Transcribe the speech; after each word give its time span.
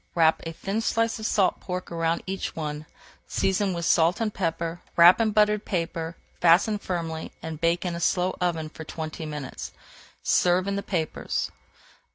Wrap 0.15 0.41
a 0.47 0.51
thin 0.51 0.81
slice 0.81 1.19
of 1.19 1.27
salt 1.27 1.59
pork 1.59 1.91
around 1.91 2.23
each 2.25 2.55
one, 2.55 2.87
season 3.27 3.71
with 3.71 3.85
salt 3.85 4.19
and 4.19 4.33
pepper, 4.33 4.81
wrap 4.97 5.21
in 5.21 5.29
buttered 5.29 5.63
paper, 5.63 6.17
fasten 6.39 6.79
firmly, 6.79 7.31
and 7.43 7.61
bake 7.61 7.85
in 7.85 7.93
a 7.93 7.99
slow 7.99 8.35
oven 8.41 8.67
for 8.69 8.83
twenty 8.83 9.27
minutes. 9.27 9.71
Serve 10.23 10.67
in 10.67 10.75
the 10.75 10.81
papers. 10.81 11.51